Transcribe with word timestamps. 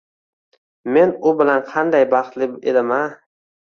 Men 0.95 1.13
u 1.31 1.33
bilan 1.41 1.61
qanday 1.67 2.07
baxtli 2.15 2.49
edim-a… 2.73 3.03